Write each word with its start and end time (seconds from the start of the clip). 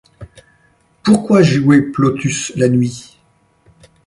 Pourquoi 1.03 1.43
jouer 1.43 1.91
Plautus 1.91 2.51
la 2.55 2.69
nuit? 2.69 3.19